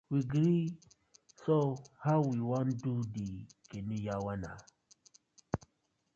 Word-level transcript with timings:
We 0.09 0.23
gree, 0.23 0.75
so 1.45 1.77
how 2.03 2.21
we 2.21 2.39
wan 2.39 2.69
do 2.83 2.95
de 3.13 3.27
canoe 3.69 4.01
yawa 4.07 4.33
naw? 4.43 4.57